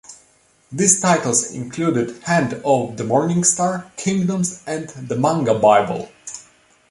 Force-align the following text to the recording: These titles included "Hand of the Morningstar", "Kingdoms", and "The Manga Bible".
These 0.71 0.99
titles 0.99 1.51
included 1.51 2.23
"Hand 2.23 2.55
of 2.65 2.97
the 2.97 3.03
Morningstar", 3.03 3.95
"Kingdoms", 3.97 4.63
and 4.65 4.89
"The 4.89 5.15
Manga 5.15 5.53
Bible". 5.53 6.09